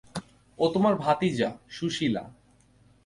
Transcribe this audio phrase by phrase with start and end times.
[0.59, 2.23] ও তোমার ভাতিজা, সুশীলা।